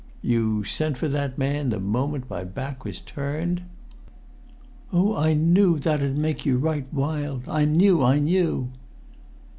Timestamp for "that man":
1.09-1.69